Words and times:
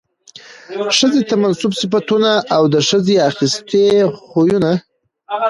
ښځې 0.97 1.21
ته 1.29 1.35
منسوب 1.43 1.71
صفتونه 1.81 2.31
او 2.55 2.63
د 2.73 2.75
ښځې 2.89 3.15
اخىستي 3.29 3.83
خوىونه 4.25 4.71